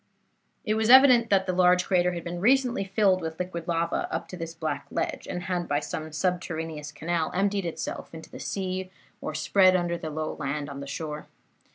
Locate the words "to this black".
4.29-4.87